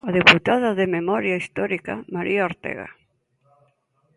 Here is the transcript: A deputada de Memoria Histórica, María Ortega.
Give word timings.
A 0.07 0.09
deputada 0.19 0.69
de 0.79 0.85
Memoria 0.97 1.39
Histórica, 1.41 1.93
María 2.15 2.45
Ortega. 2.49 2.87